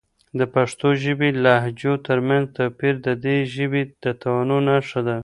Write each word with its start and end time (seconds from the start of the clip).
د 0.39 0.41
پښتو 0.53 0.87
ژبې 1.03 1.29
لهجو 1.43 1.93
ترمنځ 2.07 2.45
توپیر 2.57 2.93
د 3.05 3.07
دې 3.25 3.37
ژبې 3.53 3.83
د 4.03 4.05
تنوع 4.21 4.61
نښه 4.67 5.01
ده. 5.07 5.17